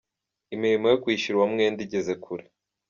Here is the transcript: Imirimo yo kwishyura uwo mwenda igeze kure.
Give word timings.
Imirimo 0.55 0.85
yo 0.91 0.99
kwishyura 1.03 1.37
uwo 1.37 1.47
mwenda 1.53 1.79
igeze 1.85 2.13
kure. 2.23 2.45